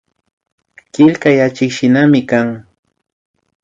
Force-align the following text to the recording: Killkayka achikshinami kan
Killkayka 0.93 1.43
achikshinami 1.49 2.21
kan 2.29 2.47